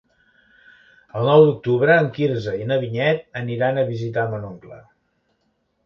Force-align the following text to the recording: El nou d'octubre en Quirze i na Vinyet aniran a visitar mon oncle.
El 1.19 1.29
nou 1.31 1.45
d'octubre 1.49 1.99
en 2.05 2.09
Quirze 2.17 2.55
i 2.63 2.67
na 2.73 2.81
Vinyet 2.87 3.23
aniran 3.45 3.79
a 3.79 3.87
visitar 3.95 4.29
mon 4.35 4.53
oncle. 4.53 4.85